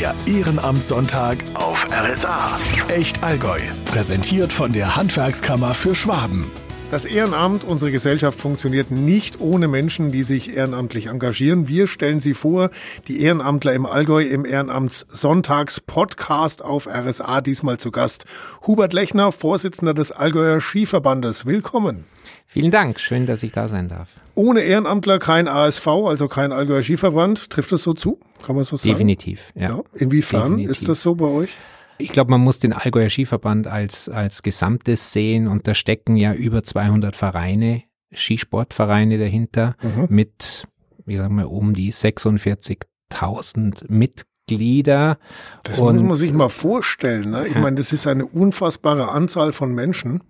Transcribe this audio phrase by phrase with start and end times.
[0.00, 2.58] Der Ehrenamtssonntag auf RSA.
[2.88, 3.58] Echt Allgäu.
[3.86, 6.50] Präsentiert von der Handwerkskammer für Schwaben.
[6.90, 11.68] Das Ehrenamt, unsere Gesellschaft funktioniert nicht ohne Menschen, die sich ehrenamtlich engagieren.
[11.68, 12.68] Wir stellen Sie vor,
[13.08, 18.26] die Ehrenamtler im Allgäu im Ehrenamtssonntags-Podcast auf RSA, diesmal zu Gast.
[18.66, 21.46] Hubert Lechner, Vorsitzender des Allgäuer Skiverbandes.
[21.46, 22.04] Willkommen.
[22.44, 24.10] Vielen Dank, schön, dass ich da sein darf.
[24.36, 27.48] Ohne Ehrenamtler kein ASV, also kein Allgäuer Skiverband.
[27.48, 28.20] Trifft das so zu?
[28.44, 28.90] Kann man so sagen?
[28.90, 29.68] Definitiv, ja.
[29.70, 29.82] ja.
[29.94, 30.70] Inwiefern Definitiv.
[30.70, 31.56] ist das so bei euch?
[31.96, 36.34] Ich glaube, man muss den Allgäuer Skiverband als, als Gesamtes sehen und da stecken ja
[36.34, 40.06] über 200 Vereine, Skisportvereine dahinter mhm.
[40.10, 40.68] mit,
[41.06, 45.18] wie sagen wir, um die 46.000 Mitglieder.
[45.62, 47.30] Das und muss man sich mal vorstellen.
[47.30, 47.46] Ne?
[47.46, 50.22] Ich meine, das ist eine unfassbare Anzahl von Menschen,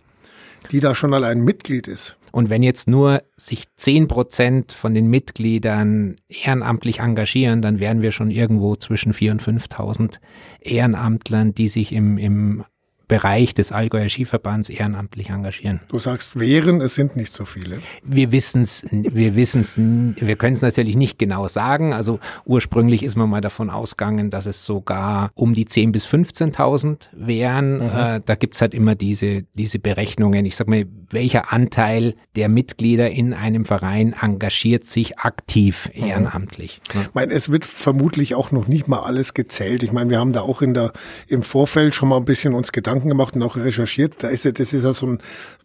[0.70, 2.16] die da schon allein Mitglied ist.
[2.36, 8.12] Und wenn jetzt nur sich zehn Prozent von den Mitgliedern ehrenamtlich engagieren, dann wären wir
[8.12, 10.18] schon irgendwo zwischen 4.000 und 5.000
[10.60, 12.62] Ehrenamtlern, die sich im, im
[13.08, 15.80] Bereich des Allgäuer Skiverbands ehrenamtlich engagieren.
[15.88, 17.78] Du sagst wären, es sind nicht so viele.
[18.02, 21.92] Wir wissen es, wir wissen es, wir können es natürlich nicht genau sagen.
[21.92, 27.08] Also ursprünglich ist man mal davon ausgegangen, dass es sogar um die 10.000 bis 15.000
[27.12, 27.77] wären.
[27.77, 27.82] Mhm.
[27.82, 30.44] Äh, da gibt's halt immer diese, diese Berechnungen.
[30.44, 36.04] Ich sag mal, welcher Anteil der Mitglieder in einem Verein engagiert sich aktiv mhm.
[36.06, 36.80] ehrenamtlich?
[36.92, 37.00] Mhm.
[37.02, 39.84] Ich meine, es wird vermutlich auch noch nicht mal alles gezählt.
[39.84, 40.92] Ich meine, wir haben da auch in der,
[41.28, 44.22] im Vorfeld schon mal ein bisschen uns Gedanken Gedanken gemacht und auch recherchiert.
[44.22, 45.19] Da ist ja, das ist ja so ein,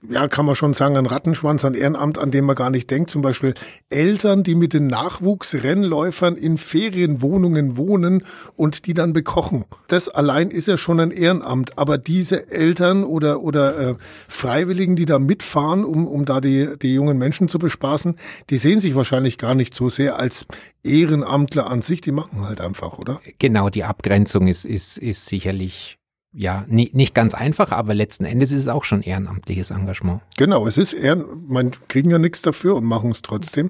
[0.09, 3.09] ja, kann man schon sagen, ein Rattenschwanz an Ehrenamt, an dem man gar nicht denkt.
[3.09, 3.53] Zum Beispiel
[3.89, 8.23] Eltern, die mit den Nachwuchsrennläufern in Ferienwohnungen wohnen
[8.55, 9.65] und die dann bekochen.
[9.87, 11.77] Das allein ist ja schon ein Ehrenamt.
[11.77, 13.95] Aber diese Eltern oder, oder äh,
[14.27, 18.15] Freiwilligen, die da mitfahren, um, um da die, die jungen Menschen zu bespaßen,
[18.49, 20.45] die sehen sich wahrscheinlich gar nicht so sehr als
[20.83, 22.01] Ehrenamtler an sich.
[22.01, 23.21] Die machen halt einfach, oder?
[23.39, 26.00] Genau, die Abgrenzung ist, ist, ist sicherlich
[26.33, 30.21] ja, nicht, ganz einfach, aber letzten Endes ist es auch schon ehrenamtliches Engagement.
[30.37, 33.69] Genau, es ist Ehren, man kriegen ja nichts dafür und machen es trotzdem.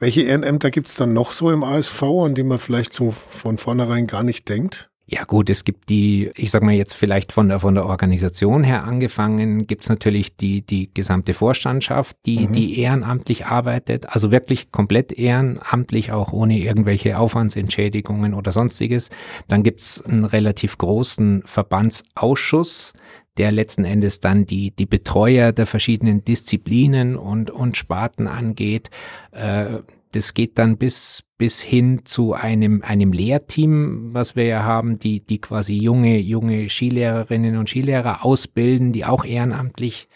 [0.00, 3.56] Welche Ehrenämter gibt es dann noch so im ASV, an die man vielleicht so von
[3.56, 4.91] vornherein gar nicht denkt?
[5.04, 8.62] Ja gut, es gibt die, ich sag mal jetzt vielleicht von der von der Organisation
[8.62, 12.52] her angefangen, gibt's natürlich die die gesamte Vorstandschaft, die mhm.
[12.52, 19.10] die ehrenamtlich arbeitet, also wirklich komplett ehrenamtlich, auch ohne irgendwelche Aufwandsentschädigungen oder sonstiges.
[19.48, 22.94] Dann gibt's einen relativ großen Verbandsausschuss,
[23.38, 28.90] der letzten Endes dann die, die Betreuer der verschiedenen Disziplinen und, und Sparten angeht.
[29.32, 29.78] Äh,
[30.12, 35.20] das geht dann bis, bis hin zu einem, einem Lehrteam, was wir ja haben, die,
[35.20, 40.08] die quasi junge, junge Skilehrerinnen und Skilehrer ausbilden, die auch ehrenamtlich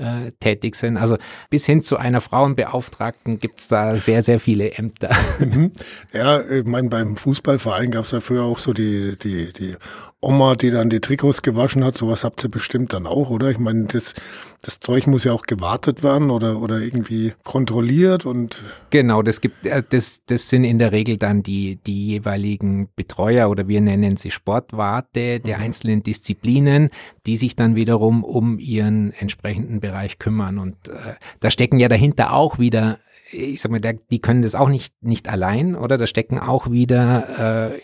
[0.00, 0.96] äh, tätig sind.
[0.96, 1.18] Also
[1.50, 5.14] bis hin zu einer Frauenbeauftragten gibt's da sehr, sehr viele Ämter.
[5.38, 5.72] Mhm.
[6.12, 9.74] Ja, ich meine, beim Fußballverein gab's ja früher auch so die, die, die
[10.20, 11.96] Oma, die dann die Trikots gewaschen hat.
[11.96, 13.50] Sowas habt ihr bestimmt dann auch, oder?
[13.50, 14.14] Ich meine, das,
[14.62, 18.62] das Zeug muss ja auch gewartet werden oder, oder irgendwie kontrolliert und.
[18.90, 23.48] Genau, das gibt, äh, das, das sind in der Regel dann die, die jeweiligen Betreuer
[23.48, 25.62] oder wir nennen sie Sportwarte der mhm.
[25.62, 26.90] einzelnen Disziplinen,
[27.26, 30.58] die sich dann wiederum um ihren entsprechenden Bereich kümmern.
[30.58, 32.98] Und äh, da stecken ja dahinter auch wieder
[33.32, 35.98] ich sag mal, die können das auch nicht, nicht allein, oder?
[35.98, 37.80] Da stecken auch wieder äh,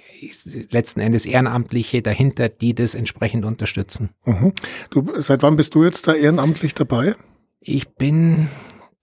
[0.71, 4.11] letzten Endes Ehrenamtliche dahinter, die das entsprechend unterstützen.
[4.25, 4.53] Mhm.
[4.91, 7.15] Du, seit wann bist du jetzt da ehrenamtlich dabei?
[7.61, 8.49] Ich bin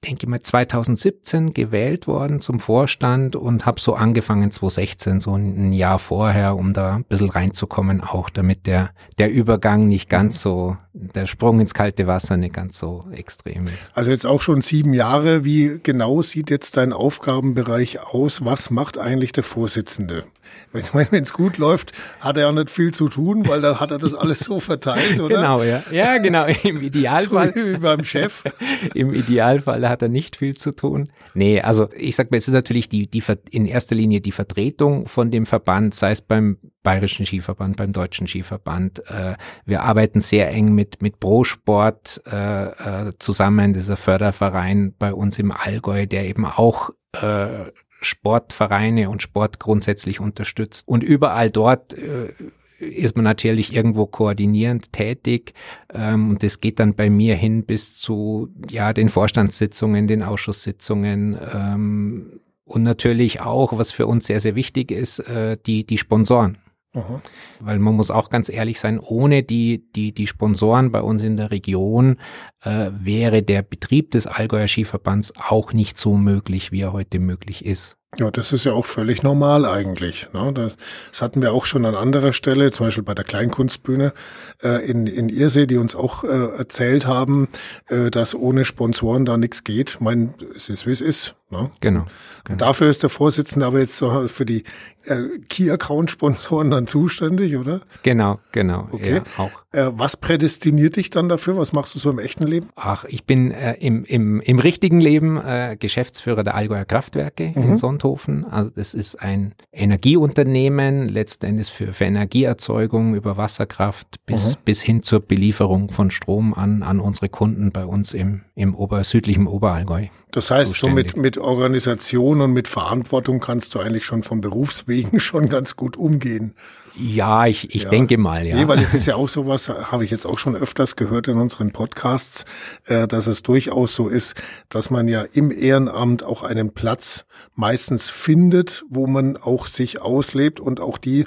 [0.04, 6.00] denke mal 2017 gewählt worden zum Vorstand und habe so angefangen 2016, so ein Jahr
[6.00, 11.28] vorher, um da ein bisschen reinzukommen, auch damit der, der Übergang nicht ganz so, der
[11.28, 13.92] Sprung ins kalte Wasser nicht ganz so extrem ist.
[13.96, 15.44] Also jetzt auch schon sieben Jahre.
[15.44, 18.46] Wie genau sieht jetzt dein Aufgabenbereich aus?
[18.46, 20.26] Was macht eigentlich der Vorsitzende?
[21.12, 24.00] Wenn es gut läuft, hat er auch nicht viel zu tun, weil dann hat er
[24.00, 25.36] das alles so verteilt, oder?
[25.36, 25.84] Genau, ja.
[25.92, 26.46] Ja, genau.
[26.64, 27.54] Im Idealfall.
[27.54, 28.44] So wie beim Chef.
[28.94, 31.10] Im Idealfall hat er nicht viel zu tun.
[31.34, 35.08] Nee, also ich sag mal, es ist natürlich die, die in erster Linie die Vertretung
[35.08, 39.08] von dem Verband, sei es beim Bayerischen Skiverband, beim Deutschen Skiverband.
[39.08, 39.36] Äh,
[39.66, 45.52] wir arbeiten sehr eng mit, mit ProSport äh, äh, zusammen, dieser Förderverein bei uns im
[45.52, 47.72] Allgäu, der eben auch äh,
[48.04, 50.88] Sportvereine und Sport grundsätzlich unterstützt.
[50.88, 52.34] Und überall dort äh,
[52.80, 55.54] ist man natürlich irgendwo koordinierend tätig
[55.94, 61.38] ähm, und das geht dann bei mir hin bis zu ja den Vorstandssitzungen, den Ausschusssitzungen
[61.54, 66.58] ähm, und natürlich auch, was für uns sehr sehr wichtig ist, äh, die die Sponsoren.
[66.96, 67.22] Aha.
[67.60, 71.38] Weil man muss auch ganz ehrlich sein, ohne die, die, die Sponsoren bei uns in
[71.38, 72.18] der Region
[72.62, 77.66] äh, wäre der Betrieb des Allgäuer Skiverbands auch nicht so möglich, wie er heute möglich
[77.66, 77.98] ist.
[78.20, 80.28] Ja, das ist ja auch völlig normal eigentlich.
[80.34, 80.52] Ne?
[80.54, 80.76] Das,
[81.10, 84.14] das hatten wir auch schon an anderer Stelle, zum Beispiel bei der Kleinkunstbühne
[84.62, 87.50] äh, in, in Irsee, die uns auch äh, erzählt haben,
[87.88, 89.92] äh, dass ohne Sponsoren da nichts geht.
[89.92, 91.36] Ich meine, es ist, wie es ist.
[91.54, 91.72] Ne?
[91.80, 92.06] Genau.
[92.44, 92.58] genau.
[92.58, 94.64] Dafür ist der Vorsitzende aber jetzt so für die
[95.06, 97.82] äh, Key-Account-Sponsoren dann zuständig, oder?
[98.04, 98.88] Genau, genau.
[98.92, 99.16] Okay.
[99.16, 99.52] Ja, auch.
[99.72, 101.58] Äh, was prädestiniert dich dann dafür?
[101.58, 102.70] Was machst du so im echten Leben?
[102.76, 107.64] Ach, ich bin äh, im, im, im richtigen Leben äh, Geschäftsführer der Allgäuer Kraftwerke mhm.
[107.64, 108.46] in Sonthofen.
[108.46, 114.60] Also das ist ein Energieunternehmen, letzten Endes für, für Energieerzeugung über Wasserkraft bis, mhm.
[114.66, 119.04] bis hin zur Belieferung von Strom an, an unsere Kunden bei uns im, im Ober,
[119.04, 120.08] südlichen Oberallgäu.
[120.32, 121.12] Das heißt, zuständig.
[121.12, 125.76] so mit, mit Organisation und mit Verantwortung kannst du eigentlich schon vom Berufswegen schon ganz
[125.76, 126.54] gut umgehen.
[126.96, 127.90] Ja, ich, ich ja.
[127.90, 128.56] denke mal, ja.
[128.56, 131.40] Nee, weil es ist ja auch sowas, habe ich jetzt auch schon öfters gehört in
[131.40, 132.46] unseren Podcasts,
[132.86, 134.36] äh, dass es durchaus so ist,
[134.70, 140.60] dass man ja im Ehrenamt auch einen Platz meistens findet, wo man auch sich auslebt
[140.60, 141.26] und auch die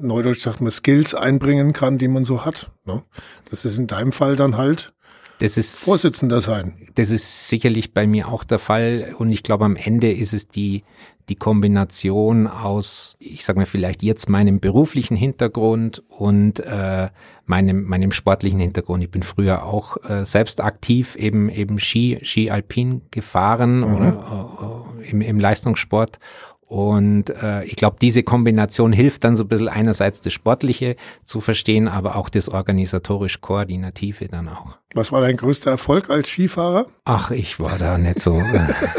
[0.00, 2.70] Neudeutsch sagt man Skills einbringen kann, die man so hat.
[2.86, 3.02] Ne?
[3.50, 4.94] Das ist in deinem Fall dann halt
[5.40, 6.74] das ist, Vorsitzender sein.
[6.94, 9.14] Das ist sicherlich bei mir auch der Fall.
[9.18, 10.82] Und ich glaube, am Ende ist es die,
[11.28, 17.08] die Kombination aus, ich sage mal vielleicht jetzt meinem beruflichen Hintergrund und äh,
[17.46, 19.02] meinem, meinem sportlichen Hintergrund.
[19.02, 23.94] Ich bin früher auch äh, selbst aktiv, eben, eben Ski, Ski Alpin gefahren mhm.
[23.94, 26.18] oder äh, im, im Leistungssport
[26.68, 31.40] und äh, ich glaube, diese Kombination hilft dann so ein bisschen einerseits das Sportliche zu
[31.40, 34.76] verstehen, aber auch das organisatorisch-koordinative dann auch.
[34.92, 36.86] Was war dein größter Erfolg als Skifahrer?
[37.06, 38.42] Ach, ich war da nicht so.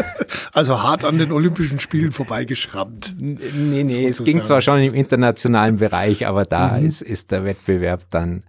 [0.52, 3.16] also hart an den Olympischen Spielen vorbeigeschrammt.
[3.20, 6.88] Nee, nee, es ging zwar schon im internationalen Bereich, aber da mhm.
[6.88, 8.42] ist, ist der Wettbewerb dann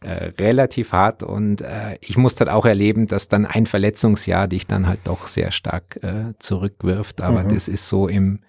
[0.00, 4.66] äh, relativ hart und äh, ich musste halt auch erleben, dass dann ein Verletzungsjahr dich
[4.66, 7.22] dann halt doch sehr stark äh, zurückwirft.
[7.22, 7.54] Aber mhm.
[7.54, 8.40] das ist so im,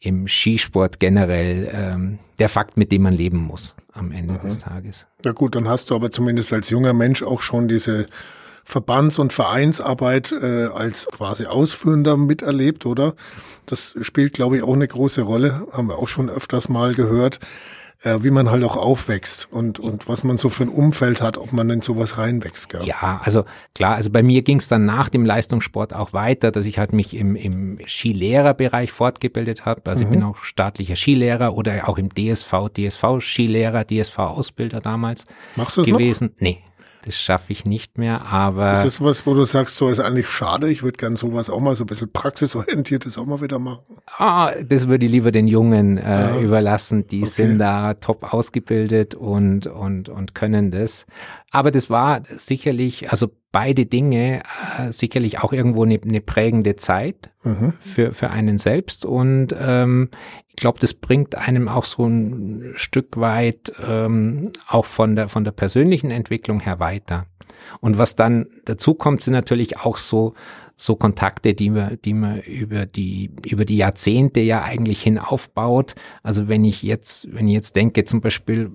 [0.00, 4.40] im Skisport generell ähm, der Fakt, mit dem man leben muss am Ende mhm.
[4.40, 5.06] des Tages.
[5.24, 8.06] Ja gut, dann hast du aber zumindest als junger Mensch auch schon diese
[8.64, 13.14] Verbands- und Vereinsarbeit äh, als quasi Ausführender miterlebt, oder?
[13.66, 17.40] Das spielt, glaube ich, auch eine große Rolle, haben wir auch schon öfters mal gehört
[18.02, 21.36] äh, wie man halt auch aufwächst und, und was man so für ein Umfeld hat,
[21.36, 22.68] ob man in sowas reinwächst.
[22.70, 22.84] Gell?
[22.84, 23.44] Ja, also
[23.74, 26.92] klar, also bei mir ging es dann nach dem Leistungssport auch weiter, dass ich halt
[26.92, 29.82] mich im, im Skilehrerbereich fortgebildet habe.
[29.84, 30.12] Also mhm.
[30.12, 35.26] ich bin auch staatlicher Skilehrer oder auch im DSV, DSV-Skilehrer, DSV-Ausbilder damals
[35.56, 36.28] Machst du gewesen.
[36.28, 36.40] Noch?
[36.40, 36.58] Nee,
[37.04, 38.72] das schaffe ich nicht mehr, aber.
[38.72, 41.60] Ist das was, wo du sagst, so ist eigentlich schade, ich würde gern sowas auch
[41.60, 43.80] mal so ein bisschen praxisorientiertes auch mal wieder machen?
[44.18, 46.40] Ah, das würde ich lieber den Jungen äh, ja.
[46.40, 47.06] überlassen.
[47.06, 47.30] Die okay.
[47.30, 51.06] sind da top ausgebildet und, und, und können das.
[51.50, 54.42] Aber das war sicherlich, also beide Dinge,
[54.78, 57.74] äh, sicherlich auch irgendwo eine, eine prägende Zeit mhm.
[57.80, 59.04] für, für einen selbst.
[59.04, 60.10] Und ähm,
[60.48, 65.44] ich glaube, das bringt einem auch so ein Stück weit ähm, auch von der, von
[65.44, 67.26] der persönlichen Entwicklung her weiter.
[67.80, 70.34] Und was dann dazu kommt, sind natürlich auch so,
[70.76, 75.94] so Kontakte, die man, die man über die, über die Jahrzehnte ja eigentlich hin aufbaut.
[76.22, 78.70] Also wenn ich jetzt, wenn ich jetzt denke, zum Beispiel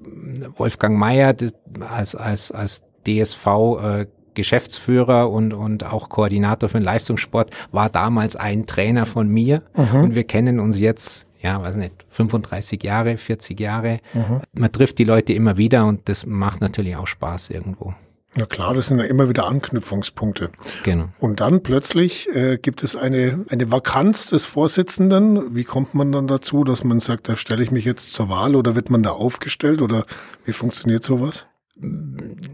[0.55, 1.35] Wolfgang Mayer
[1.79, 3.47] als, als, als DSV
[3.81, 4.05] äh,
[4.35, 10.03] Geschäftsführer und, und auch Koordinator für den Leistungssport, war damals ein Trainer von mir mhm.
[10.03, 13.99] und wir kennen uns jetzt ja, weiß nicht, 35 Jahre, 40 Jahre.
[14.13, 14.41] Mhm.
[14.53, 17.93] Man trifft die Leute immer wieder und das macht natürlich auch Spaß irgendwo.
[18.37, 20.49] Na klar, das sind ja immer wieder Anknüpfungspunkte.
[20.83, 21.07] Genau.
[21.19, 25.55] Und dann plötzlich äh, gibt es eine, eine Vakanz des Vorsitzenden.
[25.55, 28.55] Wie kommt man dann dazu, dass man sagt, da stelle ich mich jetzt zur Wahl
[28.55, 30.03] oder wird man da aufgestellt oder
[30.43, 31.47] wie funktioniert sowas?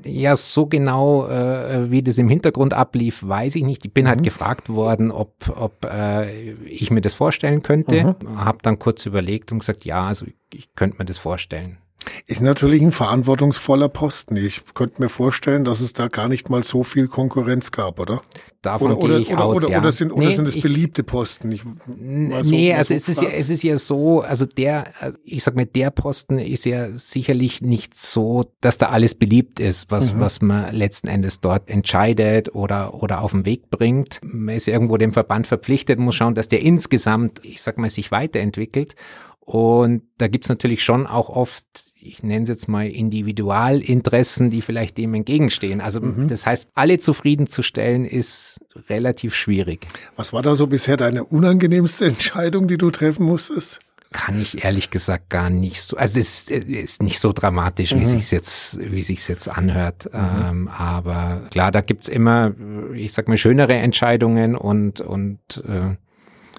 [0.04, 3.86] Ja, so genau, äh, wie das im Hintergrund ablief, weiß ich nicht.
[3.86, 4.20] Ich bin halt mhm.
[4.22, 8.16] halt gefragt worden, ob, ob äh, ich mir das vorstellen könnte.
[8.22, 8.44] Mhm.
[8.44, 11.78] Hab dann kurz überlegt und gesagt, ja, also ich, ich könnte mir das vorstellen.
[12.26, 14.36] Ist natürlich ein verantwortungsvoller Posten.
[14.36, 18.22] Ich könnte mir vorstellen, dass es da gar nicht mal so viel Konkurrenz gab, oder?
[18.62, 19.80] Davon oder, gehe ich oder, aus, oder, ja.
[19.80, 21.52] oder sind, oder sind es beliebte Posten?
[21.52, 25.44] Ich, nee, so, also so es ist, ja, es ist ja so, also der, ich
[25.44, 30.14] sag mal, der Posten ist ja sicherlich nicht so, dass da alles beliebt ist, was,
[30.14, 30.20] mhm.
[30.20, 34.20] was man letzten Endes dort entscheidet oder, oder auf den Weg bringt.
[34.24, 38.12] Man ist irgendwo dem Verband verpflichtet, muss schauen, dass der insgesamt, ich sag mal, sich
[38.12, 38.96] weiterentwickelt.
[39.40, 41.66] Und da gibt's natürlich schon auch oft
[42.04, 45.82] ich nenne es jetzt mal Individualinteressen, die vielleicht dem entgegenstehen.
[45.82, 46.28] Also mhm.
[46.28, 49.88] das heißt, alle zufriedenzustellen ist relativ schwierig.
[50.16, 53.80] Was war da so bisher deine unangenehmste Entscheidung, die du treffen musstest?
[54.14, 55.96] Kann ich ehrlich gesagt gar nicht so.
[55.96, 58.02] Also es ist nicht so dramatisch, mhm.
[58.02, 60.10] wie sich's jetzt, wie sich's jetzt anhört.
[60.12, 60.20] Mhm.
[60.50, 62.52] Ähm, aber klar, da gibt's immer,
[62.94, 65.96] ich sag mal, schönere Entscheidungen und und äh,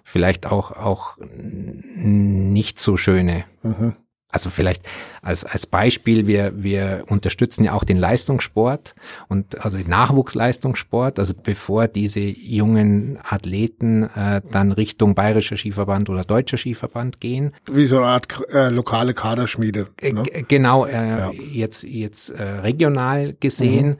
[0.03, 3.45] vielleicht auch, auch nicht so schöne.
[3.63, 3.97] Mhm.
[4.33, 4.83] Also vielleicht
[5.21, 8.95] als, als Beispiel, wir, wir unterstützen ja auch den Leistungssport
[9.29, 16.25] und also den Nachwuchsleistungssport, also bevor diese jungen Athleten äh, dann Richtung Bayerischer Skiverband oder
[16.25, 17.53] Deutscher Skiverband gehen.
[17.71, 19.89] Wie so eine Art äh, lokale Kaderschmiede.
[20.01, 20.25] Ne?
[20.33, 21.31] Äh, genau, äh, ja.
[21.33, 23.89] jetzt, jetzt äh, regional gesehen.
[23.89, 23.97] Mhm.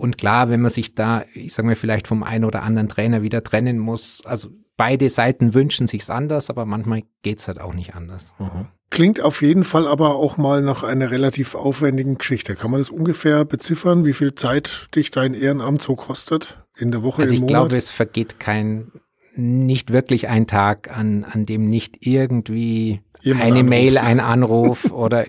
[0.00, 3.20] Und klar, wenn man sich da, ich sage mal, vielleicht vom einen oder anderen Trainer
[3.20, 7.94] wieder trennen muss, also beide Seiten wünschen sich's anders, aber manchmal geht's halt auch nicht
[7.94, 8.34] anders.
[8.38, 8.68] Mhm.
[8.88, 12.56] Klingt auf jeden Fall aber auch mal nach einer relativ aufwendigen Geschichte.
[12.56, 17.02] Kann man das ungefähr beziffern, wie viel Zeit dich dein Ehrenamt so kostet in der
[17.02, 17.50] Woche, also im Monat?
[17.50, 18.90] Ich glaube, es vergeht kein,
[19.36, 23.70] nicht wirklich ein Tag, an, an dem nicht irgendwie Jemand eine anruft.
[23.70, 25.26] Mail, ein Anruf oder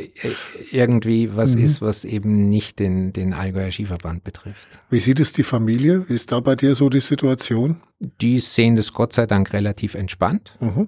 [0.71, 1.63] irgendwie was mhm.
[1.63, 4.67] ist, was eben nicht den, den Allgäuer Skiverband betrifft.
[4.89, 6.07] Wie sieht es die Familie?
[6.07, 7.77] Wie ist da bei dir so die Situation?
[7.99, 10.55] Die sehen das Gott sei Dank relativ entspannt.
[10.59, 10.87] Mhm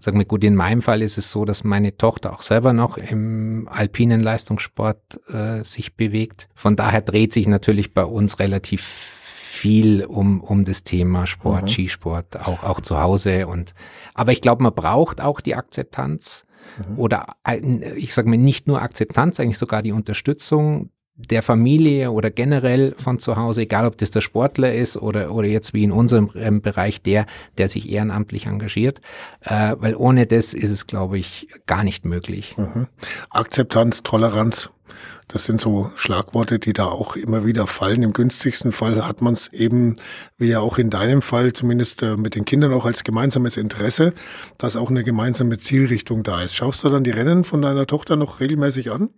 [0.00, 2.96] sagen wir gut, in meinem Fall ist es so, dass meine Tochter auch selber noch
[2.96, 6.48] im alpinen Leistungssport äh, sich bewegt.
[6.54, 9.19] Von daher dreht sich natürlich bei uns relativ
[9.60, 11.68] viel um, um das Thema Sport, mhm.
[11.68, 13.46] Skisport, auch, auch zu Hause.
[13.46, 13.74] Und,
[14.14, 16.46] aber ich glaube, man braucht auch die Akzeptanz
[16.88, 16.98] mhm.
[16.98, 17.26] oder
[17.96, 20.90] ich sage mal nicht nur Akzeptanz, eigentlich sogar die Unterstützung
[21.28, 25.48] der Familie oder generell von zu Hause, egal ob das der Sportler ist oder, oder
[25.48, 27.26] jetzt wie in unserem ähm, Bereich der,
[27.58, 29.00] der sich ehrenamtlich engagiert,
[29.42, 32.56] äh, weil ohne das ist es, glaube ich, gar nicht möglich.
[32.56, 32.86] Mhm.
[33.30, 34.70] Akzeptanz, Toleranz,
[35.28, 38.02] das sind so Schlagworte, die da auch immer wieder fallen.
[38.02, 39.96] Im günstigsten Fall hat man es eben,
[40.38, 44.12] wie ja auch in deinem Fall, zumindest äh, mit den Kindern auch als gemeinsames Interesse,
[44.58, 46.56] dass auch eine gemeinsame Zielrichtung da ist.
[46.56, 49.10] Schaust du dann die Rennen von deiner Tochter noch regelmäßig an?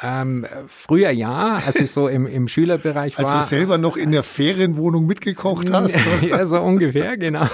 [0.00, 3.26] Ähm, früher ja, als ich so im, im Schülerbereich war.
[3.26, 5.98] Als du selber noch in der Ferienwohnung mitgekocht hast?
[6.22, 7.46] ja, so ungefähr, genau.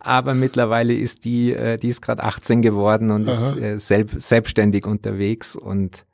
[0.00, 3.32] Aber mittlerweile ist die, äh, die ist gerade 18 geworden und Aha.
[3.34, 6.06] ist äh, selb, selbstständig unterwegs und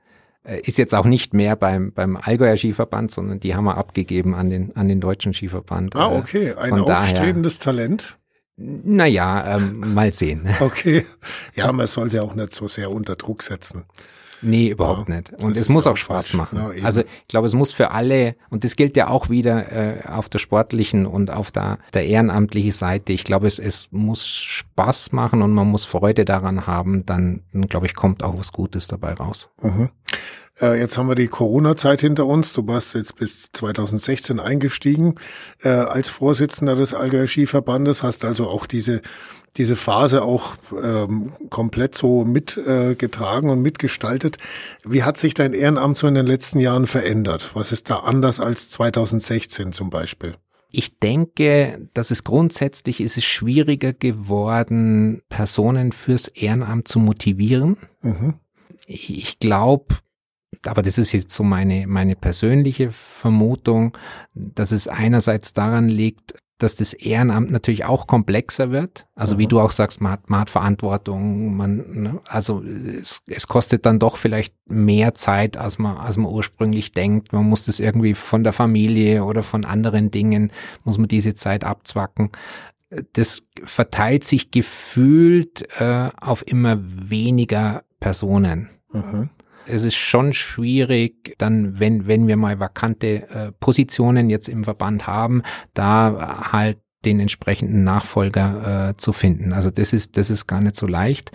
[0.43, 4.35] äh, ist jetzt auch nicht mehr beim, beim Allgäuer Skiverband, sondern die haben wir abgegeben
[4.35, 5.95] an den, an den deutschen Skiverband.
[5.95, 6.55] Ah, okay.
[6.55, 8.19] Ein Von aufstrebendes daher, Talent.
[8.57, 10.49] Naja, ähm, mal sehen.
[10.61, 11.07] Okay.
[11.55, 13.85] Ja, man soll sie auch nicht so sehr unter Druck setzen.
[14.43, 15.43] Nee, überhaupt ja, nicht.
[15.43, 16.35] Und es muss auch Spaß falsch.
[16.35, 16.59] machen.
[16.77, 20.07] Ja, also ich glaube, es muss für alle, und das gilt ja auch wieder äh,
[20.07, 23.13] auf der sportlichen und auf der, der ehrenamtlichen Seite.
[23.13, 27.67] Ich glaube, es, es muss Spaß machen und man muss Freude daran haben, dann, dann
[27.67, 29.49] glaube ich, kommt auch was Gutes dabei raus.
[29.63, 29.91] Mhm.
[30.61, 32.53] Äh, jetzt haben wir die Corona-Zeit hinter uns.
[32.53, 35.17] Du warst jetzt bis 2016 eingestiegen
[35.63, 39.03] äh, als Vorsitzender des Allgäuer Skiverbandes, hast also auch diese
[39.57, 44.39] diese Phase auch ähm, komplett so mitgetragen äh, und mitgestaltet.
[44.85, 47.51] Wie hat sich dein Ehrenamt so in den letzten Jahren verändert?
[47.55, 50.37] Was ist da anders als 2016 zum Beispiel?
[50.71, 57.79] Ich denke, dass es grundsätzlich ist es schwieriger geworden, Personen fürs Ehrenamt zu motivieren.
[58.03, 58.35] Mhm.
[58.87, 59.97] Ich glaube,
[60.67, 63.97] aber das ist jetzt so meine, meine persönliche Vermutung,
[64.35, 69.07] dass es einerseits daran liegt, dass das Ehrenamt natürlich auch komplexer wird.
[69.15, 69.39] Also mhm.
[69.39, 73.87] wie du auch sagst, man hat, man hat Verantwortung, man, ne, also es, es, kostet
[73.87, 77.33] dann doch vielleicht mehr Zeit, als man, als man ursprünglich denkt.
[77.33, 80.51] Man muss das irgendwie von der Familie oder von anderen Dingen,
[80.85, 82.31] muss man diese Zeit abzwacken.
[83.13, 88.71] Das verteilt sich gefühlt äh, auf immer weniger Personen.
[88.91, 89.31] Mhm
[89.69, 95.07] es ist schon schwierig, dann, wenn, wenn wir mal vakante äh, Positionen jetzt im Verband
[95.07, 95.43] haben,
[95.75, 99.53] da halt den entsprechenden Nachfolger äh, zu finden.
[99.53, 101.31] Also das ist, das ist gar nicht so leicht.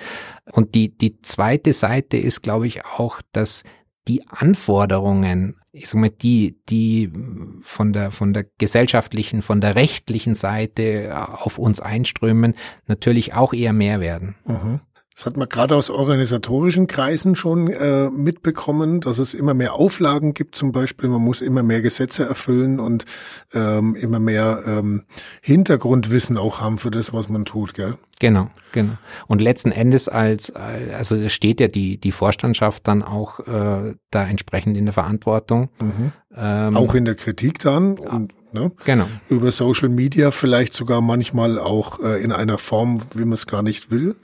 [0.51, 3.63] Und die, die zweite Seite ist, glaube ich, auch, dass
[4.07, 7.13] die Anforderungen, ich sag mal, die, die
[7.61, 12.55] von der, von der gesellschaftlichen, von der rechtlichen Seite auf uns einströmen,
[12.87, 14.35] natürlich auch eher mehr werden.
[14.45, 14.81] Mhm.
[15.15, 20.33] Das hat man gerade aus organisatorischen Kreisen schon äh, mitbekommen, dass es immer mehr Auflagen
[20.33, 20.55] gibt.
[20.55, 23.05] Zum Beispiel, man muss immer mehr Gesetze erfüllen und
[23.53, 25.03] ähm, immer mehr ähm,
[25.41, 27.97] Hintergrundwissen auch haben für das, was man tut, gell?
[28.19, 28.93] Genau, genau.
[29.27, 34.77] Und letzten Endes als, also steht ja die, die Vorstandschaft dann auch äh, da entsprechend
[34.77, 35.69] in der Verantwortung.
[35.81, 36.11] Mhm.
[36.35, 38.71] Ähm, auch in der Kritik dann und ne?
[38.85, 39.07] genau.
[39.27, 43.61] über Social Media vielleicht sogar manchmal auch äh, in einer Form, wie man es gar
[43.61, 44.15] nicht will.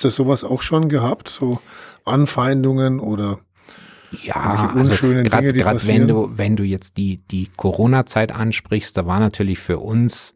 [0.00, 1.28] Habt ihr sowas auch schon gehabt?
[1.28, 1.60] So
[2.06, 3.40] Anfeindungen oder
[4.22, 9.58] ja, also gerade wenn du wenn du jetzt die die Corona-Zeit ansprichst, da war natürlich
[9.58, 10.34] für uns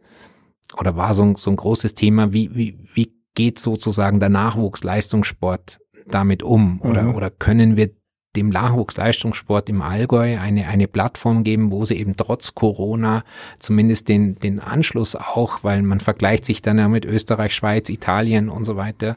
[0.78, 6.42] oder war so, so ein großes Thema, wie wie wie geht sozusagen der Nachwuchsleistungssport damit
[6.42, 7.14] um oder mhm.
[7.14, 7.88] oder können wir
[8.36, 13.24] dem Nachwuchsleistungssport im Allgäu eine, eine Plattform geben, wo sie eben trotz Corona
[13.58, 18.48] zumindest den, den Anschluss auch, weil man vergleicht sich dann ja mit Österreich, Schweiz, Italien
[18.48, 19.16] und so weiter.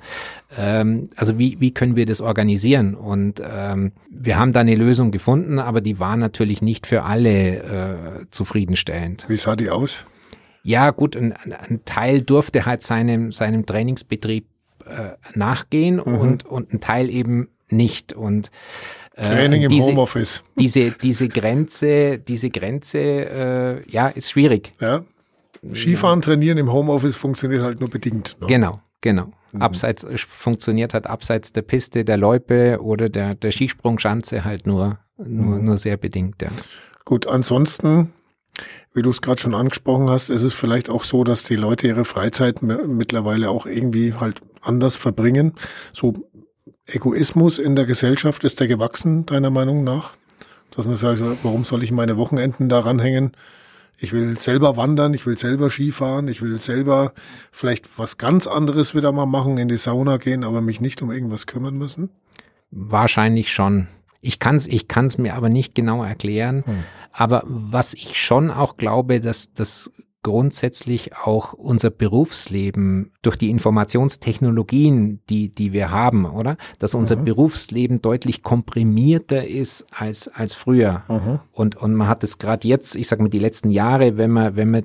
[0.56, 2.96] Ähm, also wie, wie können wir das organisieren?
[2.96, 7.58] Und ähm, wir haben da eine Lösung gefunden, aber die war natürlich nicht für alle
[7.58, 9.26] äh, zufriedenstellend.
[9.28, 10.06] Wie sah die aus?
[10.64, 14.46] Ja, gut, ein, ein Teil durfte halt seinem, seinem Trainingsbetrieb
[14.86, 16.18] äh, nachgehen mhm.
[16.18, 18.14] und, und ein Teil eben nicht.
[18.14, 18.52] Und
[19.16, 20.44] äh, Training im diese, Homeoffice.
[20.60, 24.72] Diese, diese Grenze, diese Grenze, äh, ja, ist schwierig.
[24.80, 25.04] Ja.
[25.74, 28.38] Skifahren, trainieren im Homeoffice funktioniert halt nur bedingt.
[28.40, 28.48] Ne?
[28.48, 29.32] Genau, genau.
[29.52, 29.62] Mhm.
[29.62, 35.58] Abseits funktioniert halt abseits der Piste, der Loipe oder der, der Skisprungschanze halt nur, nur,
[35.58, 35.66] mhm.
[35.66, 36.50] nur sehr bedingt, ja.
[37.06, 38.12] Gut, ansonsten,
[38.94, 41.88] wie du es gerade schon angesprochen hast, ist es vielleicht auch so, dass die Leute
[41.88, 45.54] ihre Freizeit mittlerweile auch irgendwie halt anders verbringen.
[45.94, 46.30] So
[46.88, 50.16] Egoismus in der Gesellschaft, ist der gewachsen, deiner Meinung nach?
[50.72, 53.34] Dass man sagt, warum soll ich meine Wochenenden daran hängen?
[53.98, 57.14] Ich will selber wandern, ich will selber Skifahren, ich will selber
[57.52, 61.12] vielleicht was ganz anderes wieder mal machen, in die Sauna gehen, aber mich nicht um
[61.12, 62.10] irgendwas kümmern müssen?
[62.70, 63.88] Wahrscheinlich schon.
[64.22, 66.64] Ich kann es ich kann's mir aber nicht genau erklären.
[66.66, 66.84] Hm.
[67.12, 69.92] Aber was ich schon auch glaube, dass das
[70.28, 76.58] grundsätzlich auch unser Berufsleben durch die Informationstechnologien, die, die wir haben, oder?
[76.80, 77.24] Dass unser mhm.
[77.24, 81.04] Berufsleben deutlich komprimierter ist als, als früher.
[81.08, 81.40] Mhm.
[81.54, 84.58] Und, und man hat es gerade jetzt, ich sage mal, die letzten Jahre, wenn man,
[84.58, 84.84] wenn man,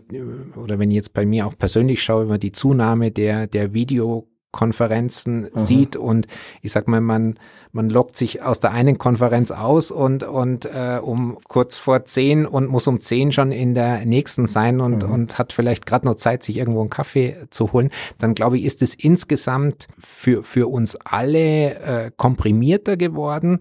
[0.55, 3.75] oder wenn ich jetzt bei mir auch persönlich schaue, wenn man die Zunahme der, der
[3.75, 5.49] Video Konferenzen mhm.
[5.55, 6.29] sieht und
[6.61, 7.39] ich sag mal, man,
[7.73, 12.47] man lockt sich aus der einen Konferenz aus und, und äh, um kurz vor zehn
[12.47, 15.13] und muss um zehn schon in der nächsten sein und, mhm.
[15.13, 18.65] und hat vielleicht gerade noch Zeit, sich irgendwo einen Kaffee zu holen, dann glaube ich,
[18.65, 23.61] ist es insgesamt für, für uns alle äh, komprimierter geworden.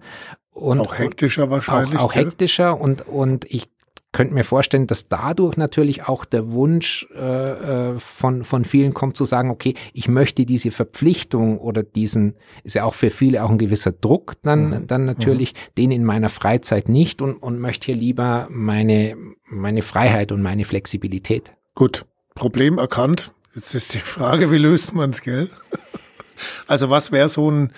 [0.52, 1.98] Und, auch hektischer wahrscheinlich.
[1.98, 3.71] Auch, auch hektischer und, und ich
[4.12, 9.16] könnte mir vorstellen, dass dadurch natürlich auch der Wunsch äh, äh, von, von vielen kommt
[9.16, 13.50] zu sagen, okay, ich möchte diese Verpflichtung oder diesen, ist ja auch für viele auch
[13.50, 14.86] ein gewisser Druck dann, mhm.
[14.86, 15.58] dann natürlich, mhm.
[15.78, 20.64] den in meiner Freizeit nicht und, und möchte hier lieber meine, meine Freiheit und meine
[20.64, 21.54] Flexibilität.
[21.74, 23.32] Gut, Problem erkannt.
[23.54, 25.50] Jetzt ist die Frage, wie löst man es, gell?
[26.66, 27.72] Also was wäre so ein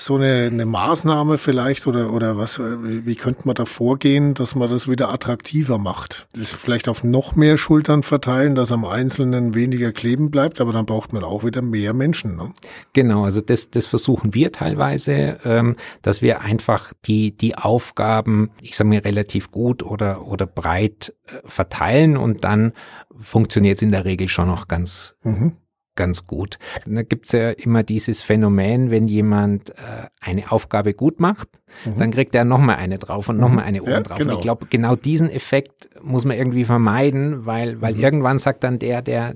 [0.00, 4.54] so eine, eine Maßnahme vielleicht oder, oder was, wie, wie könnte man da vorgehen, dass
[4.54, 6.26] man das wieder attraktiver macht?
[6.32, 10.86] Das vielleicht auf noch mehr Schultern verteilen, dass am Einzelnen weniger kleben bleibt, aber dann
[10.86, 12.36] braucht man auch wieder mehr Menschen.
[12.36, 12.52] Ne?
[12.94, 18.76] Genau, also das, das versuchen wir teilweise, ähm, dass wir einfach die, die Aufgaben, ich
[18.76, 22.72] sage mir, relativ gut oder, oder breit äh, verteilen und dann
[23.18, 25.56] funktioniert es in der Regel schon noch ganz, mhm
[26.00, 26.58] ganz gut.
[26.86, 31.50] Da gibt's ja immer dieses Phänomen, wenn jemand äh, eine Aufgabe gut macht,
[31.84, 31.98] mhm.
[31.98, 33.68] dann kriegt er nochmal eine drauf und nochmal mhm.
[33.68, 34.16] eine oben ja, drauf.
[34.16, 34.30] Genau.
[34.32, 38.00] Und ich glaube, genau diesen Effekt muss man irgendwie vermeiden, weil, weil mhm.
[38.00, 39.34] irgendwann sagt dann der, der,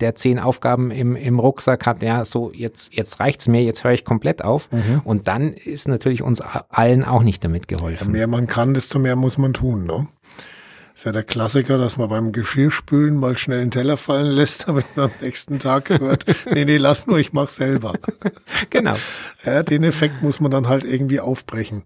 [0.00, 3.92] der zehn Aufgaben im, im Rucksack hat, ja, so jetzt, jetzt reicht's mir, jetzt höre
[3.92, 4.72] ich komplett auf.
[4.72, 5.02] Mhm.
[5.04, 8.06] Und dann ist natürlich uns allen auch nicht damit geholfen.
[8.06, 10.08] Je mehr man kann, desto mehr muss man tun, ne?
[10.96, 14.96] Ist ja der Klassiker, dass man beim Geschirrspülen mal schnell einen Teller fallen lässt, damit
[14.96, 17.92] man am nächsten Tag hört, nee, nee, lass nur, ich mach selber.
[18.70, 18.94] Genau.
[19.44, 21.82] Ja, den Effekt muss man dann halt irgendwie aufbrechen.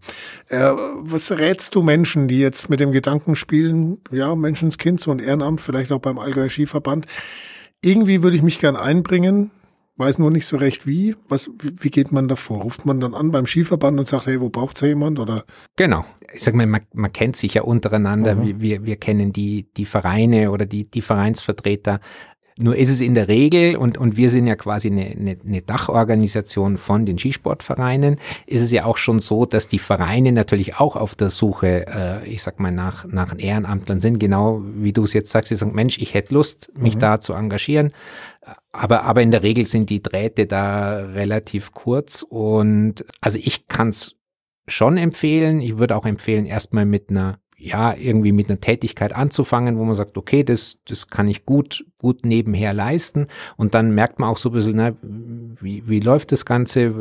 [0.48, 0.70] Äh,
[1.00, 5.60] was rätst du Menschen, die jetzt mit dem Gedanken spielen, ja, Menschenskind, so ein Ehrenamt,
[5.60, 7.06] vielleicht auch beim Allgäu Skiverband,
[7.82, 9.50] irgendwie würde ich mich gern einbringen,
[10.00, 11.14] weiß nur nicht so recht wie.
[11.28, 12.62] Was, wie geht man davor?
[12.62, 15.20] Ruft man dann an beim Skiverband und sagt, hey, wo braucht's da jemand?
[15.20, 15.44] Oder?
[15.76, 16.04] Genau.
[16.32, 18.34] Ich sag mal, man, man kennt sich ja untereinander.
[18.34, 18.60] Mhm.
[18.60, 22.00] Wir, wir kennen die, die Vereine oder die, die Vereinsvertreter.
[22.58, 25.62] Nur ist es in der Regel, und, und wir sind ja quasi eine, eine, eine
[25.62, 30.94] Dachorganisation von den Skisportvereinen, ist es ja auch schon so, dass die Vereine natürlich auch
[30.94, 35.14] auf der Suche, äh, ich sag mal, nach, nach Ehrenamtlern sind, genau wie du es
[35.14, 37.00] jetzt sagst, sie sagen, Mensch, ich hätte Lust, mich mhm.
[37.00, 37.92] da zu engagieren.
[38.72, 43.88] Aber, aber in der Regel sind die Drähte da relativ kurz und also ich kann
[43.88, 44.16] es
[44.68, 45.60] schon empfehlen.
[45.60, 49.94] Ich würde auch empfehlen, erstmal mit einer ja, irgendwie mit einer Tätigkeit anzufangen, wo man
[49.94, 53.26] sagt, okay, das, das kann ich gut, gut nebenher leisten.
[53.58, 56.94] Und dann merkt man auch so ein bisschen, na, wie, wie läuft das Ganze?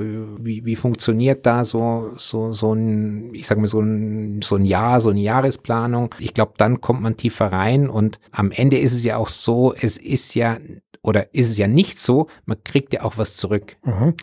[0.44, 4.66] Wie, wie funktioniert da so, so, so ein, ich sag mal, so ein, so ein
[4.66, 6.14] Jahr, so eine Jahresplanung?
[6.20, 9.74] Ich glaube, dann kommt man tiefer rein und am Ende ist es ja auch so,
[9.74, 10.58] es ist ja,
[11.02, 13.78] oder ist es ja nicht so, man kriegt ja auch was zurück.
[13.84, 14.16] Mhm.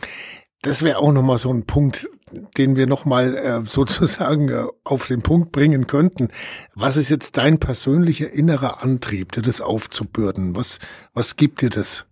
[0.63, 2.09] Das wäre auch nochmal so ein Punkt,
[2.59, 6.29] den wir nochmal äh, sozusagen äh, auf den Punkt bringen könnten.
[6.75, 10.57] Was ist jetzt dein persönlicher innerer Antrieb, dir das aufzubürden?
[10.57, 10.79] Was,
[11.15, 12.07] was gibt dir das?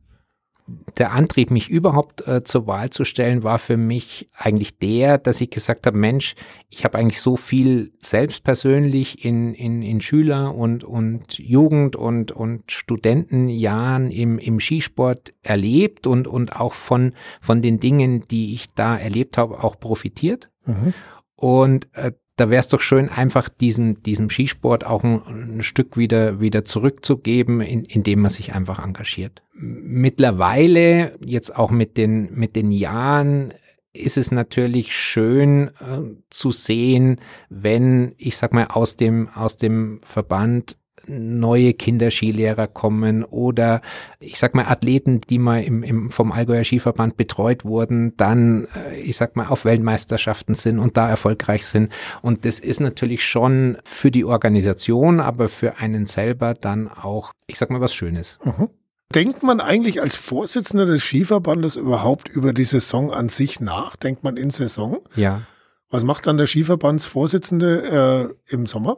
[0.96, 5.40] Der Antrieb, mich überhaupt äh, zur Wahl zu stellen, war für mich eigentlich der, dass
[5.40, 6.36] ich gesagt habe, Mensch,
[6.70, 12.32] ich habe eigentlich so viel selbst persönlich in, in, in Schüler- und, und Jugend- und,
[12.32, 18.72] und Studentenjahren im, im Skisport erlebt und, und auch von, von den Dingen, die ich
[18.72, 20.50] da erlebt habe, auch profitiert.
[20.64, 20.94] Mhm.
[21.36, 25.96] Und äh, da wäre es doch schön, einfach diesem, diesem Skisport auch ein, ein, Stück
[25.96, 29.42] wieder, wieder zurückzugeben, in, indem man sich einfach engagiert.
[29.52, 33.54] Mittlerweile, jetzt auch mit den, mit den Jahren,
[33.92, 40.00] ist es natürlich schön äh, zu sehen, wenn, ich sag mal, aus dem, aus dem
[40.02, 43.80] Verband neue Kinderskilehrer kommen oder
[44.20, 49.00] ich sag mal Athleten, die mal im, im, vom Allgäuer Skiverband betreut wurden, dann äh,
[49.00, 51.92] ich sag mal auf Weltmeisterschaften sind und da erfolgreich sind.
[52.22, 57.58] Und das ist natürlich schon für die Organisation, aber für einen selber dann auch, ich
[57.58, 58.38] sag mal, was Schönes.
[58.44, 58.70] Mhm.
[59.14, 63.94] Denkt man eigentlich als Vorsitzender des Skiverbandes überhaupt über die Saison an sich nach?
[63.94, 64.98] Denkt man in Saison?
[65.14, 65.42] Ja.
[65.90, 68.96] Was macht dann der Skiverbandsvorsitzende äh, im Sommer?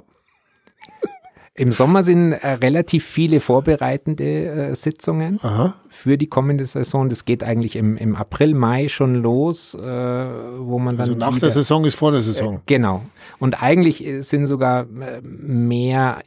[1.58, 5.74] Im Sommer sind äh, relativ viele vorbereitende äh, Sitzungen Aha.
[5.88, 7.08] für die kommende Saison.
[7.08, 11.08] Das geht eigentlich im, im April, Mai schon los, äh, wo man dann.
[11.08, 12.56] Also nach wieder, der Saison ist vor der Saison.
[12.56, 13.02] Äh, genau.
[13.38, 14.86] Und eigentlich äh, sind sogar
[15.22, 16.22] mehr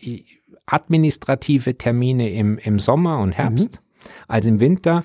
[0.65, 4.09] administrative Termine im, im Sommer und Herbst mhm.
[4.27, 5.03] als im Winter.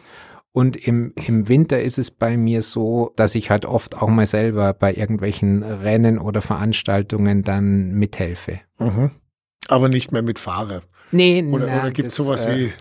[0.53, 4.27] Und im, im Winter ist es bei mir so, dass ich halt oft auch mal
[4.27, 8.61] selber bei irgendwelchen Rennen oder Veranstaltungen dann mithelfe.
[8.79, 9.11] Mhm
[9.69, 10.83] aber nicht mehr mit Fahrer.
[11.13, 12.73] Nee, oder, oder gibt es sowas äh, wie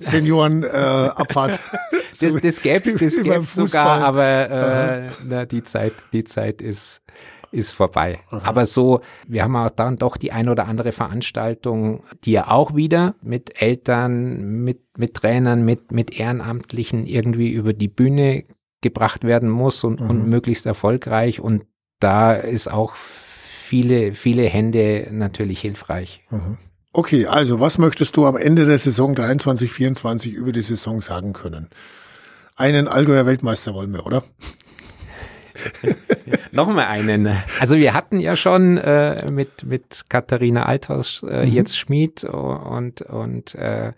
[0.00, 1.54] Seniorenabfahrt?
[1.54, 7.02] Äh, das das gäbe das gäb's sogar, aber äh, na, die Zeit, die Zeit ist
[7.52, 8.20] ist vorbei.
[8.30, 8.42] Aha.
[8.44, 12.74] Aber so, wir haben auch dann doch die ein oder andere Veranstaltung, die ja auch
[12.76, 18.44] wieder mit Eltern, mit, mit Trainern, mit, mit Ehrenamtlichen irgendwie über die Bühne
[18.80, 20.10] gebracht werden muss und, mhm.
[20.10, 21.40] und möglichst erfolgreich.
[21.40, 21.64] Und
[21.98, 22.94] da ist auch
[23.70, 26.24] viele, viele Hände natürlich hilfreich.
[26.30, 26.58] Mhm.
[26.92, 31.32] Okay, also was möchtest du am Ende der Saison 23, 24 über die Saison sagen
[31.32, 31.68] können?
[32.56, 34.24] Einen Allgäuer Weltmeister wollen wir, oder?
[36.52, 37.28] Nochmal einen.
[37.58, 41.52] Also wir hatten ja schon äh, mit, mit Katharina Althaus äh, mhm.
[41.52, 43.92] jetzt Schmid und, und äh,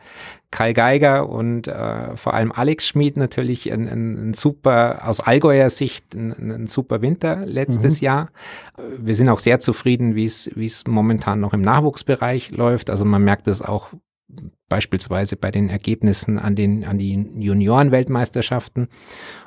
[0.51, 5.71] Karl Geiger und äh, vor allem Alex Schmid natürlich ein, ein, ein super, aus Allgäuer
[5.71, 8.05] Sicht ein, ein super Winter letztes mhm.
[8.05, 8.29] Jahr.
[8.99, 12.91] Wir sind auch sehr zufrieden, wie es wie es momentan noch im Nachwuchsbereich läuft.
[12.91, 13.89] Also man merkt es auch
[14.69, 18.89] beispielsweise bei den Ergebnissen an den an die Juniorenweltmeisterschaften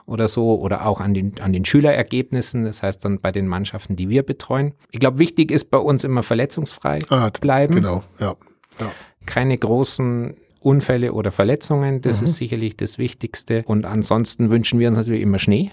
[0.06, 3.95] oder so oder auch an den an den Schülerergebnissen, das heißt dann bei den Mannschaften,
[3.95, 4.74] die wir betreuen.
[4.91, 7.76] Ich glaube, wichtig ist bei uns immer verletzungsfrei ah, bleiben.
[7.76, 8.36] Genau, ja.
[8.80, 8.91] ja.
[9.26, 12.28] Keine großen Unfälle oder Verletzungen, das mhm.
[12.28, 13.63] ist sicherlich das Wichtigste.
[13.67, 15.71] Und ansonsten wünschen wir uns natürlich immer Schnee.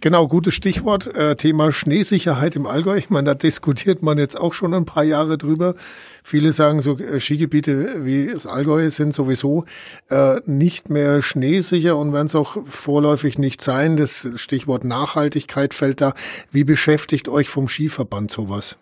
[0.00, 1.06] Genau, gutes Stichwort.
[1.14, 2.96] Äh, Thema Schneesicherheit im Allgäu.
[2.96, 5.74] Ich meine, da diskutiert man jetzt auch schon ein paar Jahre drüber.
[6.22, 9.64] Viele sagen, so äh, Skigebiete wie das Allgäu sind sowieso
[10.08, 13.96] äh, nicht mehr schneesicher und werden es auch vorläufig nicht sein.
[13.96, 16.14] Das Stichwort Nachhaltigkeit fällt da.
[16.50, 18.78] Wie beschäftigt euch vom Skiverband sowas?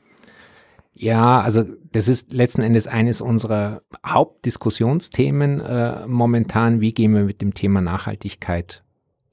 [0.99, 6.81] Ja, also das ist letzten Endes eines unserer Hauptdiskussionsthemen äh, momentan.
[6.81, 8.83] Wie gehen wir mit dem Thema Nachhaltigkeit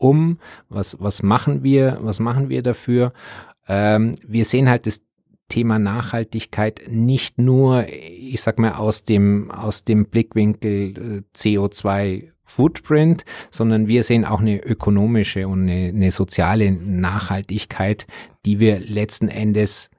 [0.04, 0.40] um?
[0.70, 2.00] Was, was machen wir?
[2.02, 3.14] Was machen wir dafür?
[3.68, 5.02] Ähm, wir sehen halt das
[5.50, 13.24] Thema Nachhaltigkeit nicht nur, ich sag mal, aus dem, aus dem Blickwinkel äh, CO2 Footprint,
[13.52, 18.06] sondern wir sehen auch eine ökonomische und eine, eine soziale Nachhaltigkeit,
[18.46, 19.90] die wir letzten Endes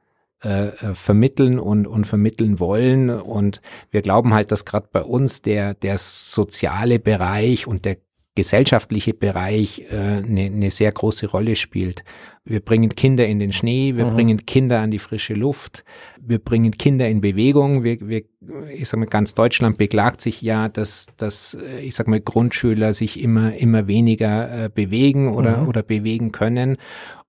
[0.44, 3.08] äh, äh, vermitteln und, und vermitteln wollen.
[3.08, 7.96] Und wir glauben halt, dass gerade bei uns der, der soziale Bereich und der
[8.34, 12.04] gesellschaftliche Bereich äh, eine, eine sehr große Rolle spielt.
[12.44, 14.14] Wir bringen Kinder in den Schnee, wir mhm.
[14.14, 15.84] bringen Kinder an die frische Luft,
[16.20, 17.84] wir bringen Kinder in Bewegung.
[17.84, 18.24] Wir, wir,
[18.72, 22.92] ich sag mal, ganz Deutschland beklagt sich ja, dass, dass äh, ich sag mal, Grundschüler
[22.92, 25.68] sich immer, immer weniger äh, bewegen oder, mhm.
[25.68, 26.76] oder bewegen können.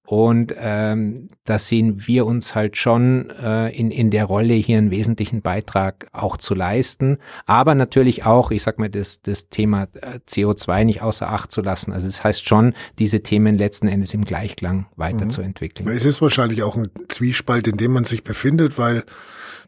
[0.05, 4.91] Und ähm, da sehen wir uns halt schon äh, in, in der Rolle, hier einen
[4.91, 7.17] wesentlichen Beitrag auch zu leisten.
[7.47, 11.61] Aber natürlich auch, ich sag mal, das, das Thema äh, CO2 nicht außer Acht zu
[11.61, 11.91] lassen.
[11.91, 15.89] Also das heißt schon, diese Themen letzten Endes im Gleichklang weiterzuentwickeln.
[15.89, 15.95] Mhm.
[15.95, 19.03] Es ist wahrscheinlich auch ein Zwiespalt, in dem man sich befindet, weil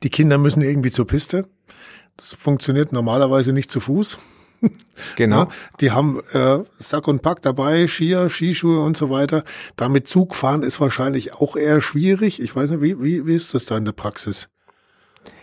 [0.04, 1.47] die Kinder müssen irgendwie zur Piste.
[2.15, 4.19] Das funktioniert normalerweise nicht zu Fuß.
[5.15, 5.43] Genau.
[5.43, 9.43] Ja, die haben äh, Sack und Pack dabei, Skier, Skischuhe und so weiter.
[9.75, 12.41] Damit Zug fahren ist wahrscheinlich auch eher schwierig.
[12.41, 14.49] Ich weiß nicht, wie, wie, wie ist das da in der Praxis?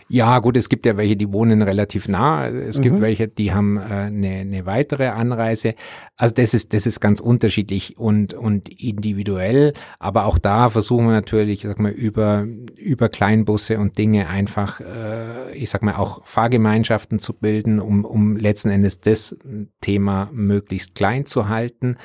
[0.07, 2.47] Ja, gut, es gibt ja welche, die wohnen relativ nah.
[2.47, 2.83] Es mhm.
[2.83, 5.73] gibt welche, die haben äh, eine, eine weitere Anreise.
[6.15, 9.73] Also das ist, das ist ganz unterschiedlich und, und individuell.
[9.97, 15.55] Aber auch da versuchen wir natürlich, sag mal, über, über Kleinbusse und Dinge einfach, äh,
[15.55, 19.35] ich sag mal, auch Fahrgemeinschaften zu bilden, um, um letzten Endes das
[19.81, 21.97] Thema möglichst klein zu halten.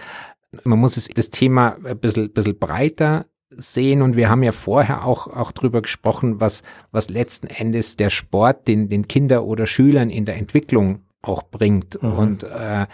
[0.64, 5.04] Man muss es, das Thema ein bisschen, bisschen breiter sehen und wir haben ja vorher
[5.04, 10.10] auch, auch drüber gesprochen, was, was letzten Endes der Sport den, den Kinder oder Schülern
[10.10, 12.02] in der Entwicklung auch bringt.
[12.02, 12.12] Mhm.
[12.12, 12.86] Und äh,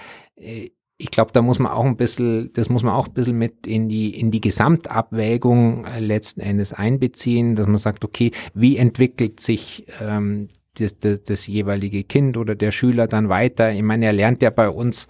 [0.99, 3.67] ich glaube, da muss man auch ein bisschen, das muss man auch ein bisschen mit
[3.67, 9.41] in die, in die Gesamtabwägung äh, letzten Endes einbeziehen, dass man sagt, okay, wie entwickelt
[9.41, 13.73] sich ähm, das, das, das jeweilige Kind oder der Schüler dann weiter?
[13.73, 15.07] Ich meine, er lernt ja bei uns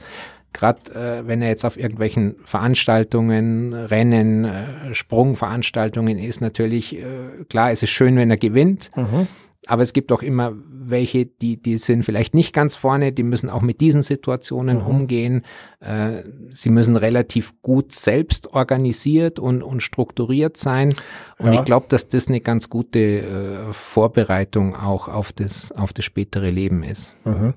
[0.52, 7.70] gerade äh, wenn er jetzt auf irgendwelchen Veranstaltungen, Rennen, äh, Sprungveranstaltungen ist, natürlich, äh, klar,
[7.70, 8.90] es ist schön, wenn er gewinnt.
[8.96, 9.28] Mhm.
[9.66, 10.55] Aber es gibt auch immer
[10.88, 14.87] welche, die, die sind vielleicht nicht ganz vorne, die müssen auch mit diesen Situationen mhm.
[14.87, 15.42] umgehen.
[15.81, 20.94] Äh, sie müssen relativ gut selbst organisiert und, und strukturiert sein.
[21.38, 21.61] Und ja.
[21.61, 26.50] ich glaube, dass das eine ganz gute äh, Vorbereitung auch auf das, auf das spätere
[26.50, 27.14] Leben ist.
[27.24, 27.55] Mhm.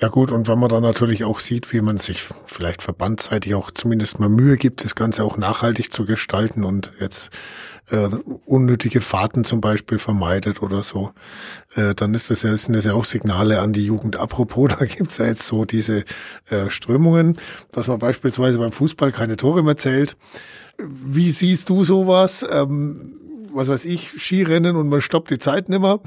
[0.00, 3.72] Ja gut, und wenn man dann natürlich auch sieht, wie man sich vielleicht verbandseitig auch
[3.72, 7.30] zumindest mal Mühe gibt, das Ganze auch nachhaltig zu gestalten und jetzt
[7.90, 8.08] äh,
[8.46, 11.12] unnötige Fahrten zum Beispiel vermeidet oder so,
[11.74, 14.16] äh, dann ist das ja, sind das ja auch Signale an die Jugend.
[14.16, 16.04] Apropos, da gibt's ja jetzt so diese
[16.50, 17.38] äh, Strömungen,
[17.72, 20.16] dass man beispielsweise beim Fußball keine Tore mehr zählt.
[20.78, 22.46] Wie siehst du sowas?
[22.48, 23.14] Ähm,
[23.52, 26.00] was weiß ich, Skirennen und man stoppt die Zeit nimmer?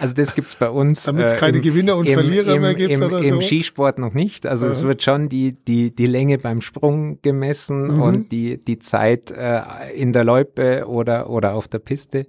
[0.00, 1.04] Also das gibt's bei uns.
[1.04, 3.24] Damit es äh, keine äh, Gewinner und im, Verlierer im, mehr gibt oder so?
[3.24, 4.46] Im Skisport noch nicht.
[4.46, 4.72] Also ja.
[4.72, 8.02] es wird schon die, die, die Länge beim Sprung gemessen mhm.
[8.02, 9.62] und die, die Zeit äh,
[9.94, 12.26] in der Loipe oder, oder auf der Piste.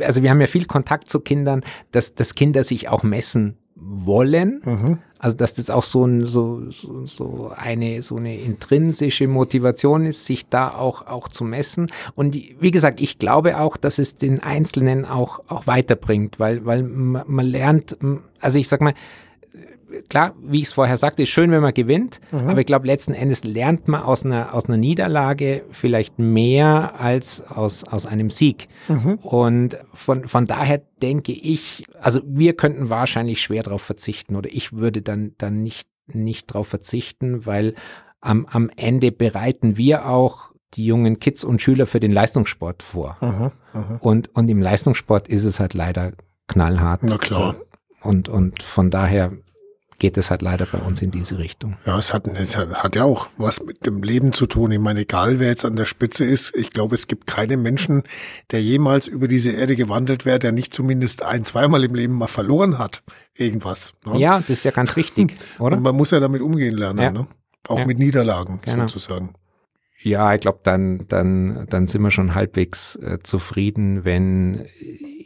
[0.00, 4.60] Also wir haben ja viel Kontakt zu Kindern, dass, dass Kinder sich auch messen wollen.
[4.64, 4.98] Mhm.
[5.18, 10.24] Also dass das auch so, ein, so, so, so eine so eine intrinsische Motivation ist,
[10.24, 11.88] sich da auch auch zu messen.
[12.14, 16.82] Und wie gesagt, ich glaube auch, dass es den Einzelnen auch auch weiterbringt, weil weil
[16.82, 17.98] man lernt,
[18.40, 18.94] also ich sag mal,
[20.08, 22.48] klar, wie ich es vorher sagte, ist schön, wenn man gewinnt, mhm.
[22.48, 27.42] aber ich glaube, letzten Endes lernt man aus einer, aus einer Niederlage vielleicht mehr als
[27.48, 28.68] aus, aus einem Sieg.
[28.88, 29.14] Mhm.
[29.22, 34.72] Und von, von daher denke ich, also wir könnten wahrscheinlich schwer darauf verzichten oder ich
[34.72, 37.74] würde dann, dann nicht, nicht darauf verzichten, weil
[38.20, 43.16] am, am Ende bereiten wir auch die jungen Kids und Schüler für den Leistungssport vor.
[43.20, 43.98] Mhm.
[44.00, 46.12] Und, und im Leistungssport ist es halt leider
[46.46, 47.02] knallhart.
[47.02, 47.56] Na klar.
[48.02, 49.32] Und, und von daher
[50.00, 51.76] geht es halt leider bei uns in diese Richtung.
[51.86, 54.72] Ja, es hat, es hat ja auch was mit dem Leben zu tun.
[54.72, 58.02] Ich meine, egal wer jetzt an der Spitze ist, ich glaube, es gibt keinen Menschen,
[58.50, 62.26] der jemals über diese Erde gewandelt wäre, der nicht zumindest ein, zweimal im Leben mal
[62.26, 63.04] verloren hat.
[63.34, 63.92] Irgendwas.
[64.04, 64.18] Ne?
[64.18, 65.76] Ja, das ist ja ganz wichtig, oder?
[65.76, 67.10] Und man muss ja damit umgehen lernen, ja.
[67.12, 67.28] ne?
[67.68, 67.86] Auch ja.
[67.86, 68.88] mit Niederlagen genau.
[68.88, 69.34] sozusagen.
[70.02, 74.66] Ja, ich glaube, dann, dann, dann sind wir schon halbwegs äh, zufrieden, wenn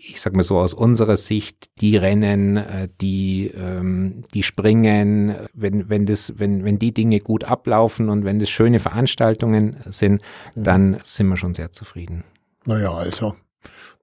[0.06, 5.88] ich sag mal so aus unserer Sicht, die Rennen, äh, die, ähm, die springen, wenn,
[5.88, 10.22] wenn das, wenn, wenn die Dinge gut ablaufen und wenn das schöne Veranstaltungen sind,
[10.54, 10.64] mhm.
[10.64, 12.24] dann sind wir schon sehr zufrieden.
[12.66, 13.34] Naja, also,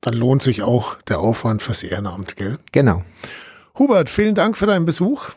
[0.02, 2.58] dann lohnt sich auch der Aufwand fürs Ehrenamt, gell?
[2.72, 3.04] Genau.
[3.78, 5.32] Hubert, vielen Dank für deinen Besuch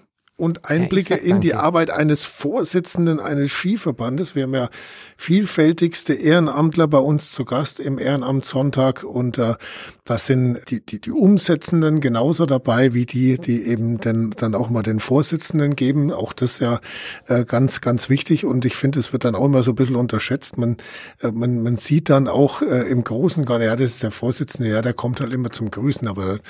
[0.45, 4.35] und Einblicke ja, in die Arbeit eines Vorsitzenden eines Skiverbandes.
[4.35, 4.69] Wir haben ja
[5.17, 9.55] vielfältigste Ehrenamtler bei uns zu Gast im Ehrenamtssonntag und äh,
[10.05, 14.69] das sind die, die, die Umsetzenden genauso dabei wie die, die eben den, dann auch
[14.69, 16.13] mal den Vorsitzenden geben.
[16.13, 16.81] Auch das ja
[17.27, 19.97] äh, ganz, ganz wichtig und ich finde, es wird dann auch immer so ein bisschen
[19.97, 20.59] unterschätzt.
[20.59, 20.77] Man,
[21.23, 24.83] äh, man, man sieht dann auch äh, im Großen, ja, das ist der Vorsitzende, ja,
[24.83, 26.41] der kommt halt immer zum Grüßen, aber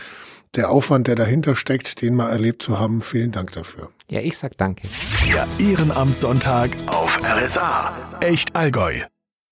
[0.57, 3.01] der Aufwand, der dahinter steckt, den mal erlebt zu haben.
[3.03, 3.91] Vielen Dank dafür.
[4.11, 4.89] Ja, ich sag danke.
[5.27, 8.19] Der Ehrenamtssonntag auf RSA.
[8.21, 8.93] Echt Allgäu.